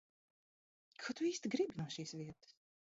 Ko 1.03 1.15
tu 1.21 1.29
īsti 1.31 1.55
gribi 1.57 1.81
no 1.83 1.89
šīs 1.99 2.19
vietas? 2.23 2.61